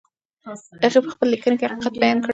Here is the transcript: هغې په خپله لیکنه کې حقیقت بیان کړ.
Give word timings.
هغې 0.83 0.99
په 1.05 1.09
خپله 1.13 1.29
لیکنه 1.33 1.55
کې 1.57 1.65
حقیقت 1.71 1.93
بیان 2.01 2.17
کړ. 2.23 2.29